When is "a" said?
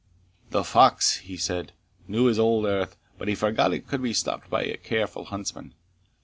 4.63-4.75